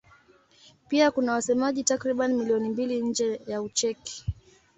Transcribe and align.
Pia 0.87 1.11
kuna 1.11 1.33
wasemaji 1.33 1.83
takriban 1.83 2.33
milioni 2.33 2.69
mbili 2.69 3.01
nje 3.03 3.41
ya 3.47 3.61
Ucheki. 3.61 4.25